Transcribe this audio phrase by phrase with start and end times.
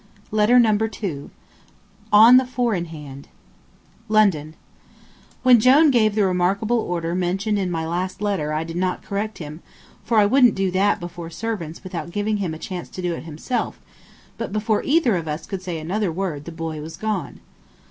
[0.31, 1.29] Letter Number Two
[2.11, 3.25] LONDON
[4.09, 9.37] When Jone gave the remarkable order mentioned in my last letter I did not correct
[9.37, 9.61] him,
[10.03, 13.25] for I wouldn't do that before servants without giving him a chance to do it
[13.25, 13.79] himself;
[14.39, 17.39] but before either of us could say another word the boy was gone.